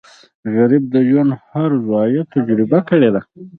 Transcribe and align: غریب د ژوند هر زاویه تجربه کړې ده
غریب 0.55 0.83
د 0.93 0.95
ژوند 1.07 1.31
هر 1.49 1.71
زاویه 1.87 2.23
تجربه 2.33 2.79
کړې 2.89 3.09
ده 3.15 3.21